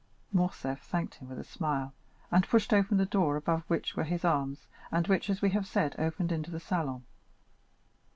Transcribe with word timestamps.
Morcerf 0.33 0.79
thanked 0.81 1.13
him 1.13 1.29
with 1.29 1.37
a 1.37 1.43
smile, 1.43 1.93
and 2.31 2.49
pushed 2.49 2.73
open 2.73 2.97
the 2.97 3.05
door 3.05 3.35
above 3.35 3.61
which 3.67 3.95
were 3.95 4.03
his 4.03 4.25
arms, 4.25 4.65
and 4.91 5.07
which, 5.07 5.29
as 5.29 5.43
we 5.43 5.51
have 5.51 5.67
said, 5.67 5.93
opened 5.99 6.31
into 6.31 6.49
the 6.49 6.59
salon. 6.59 7.03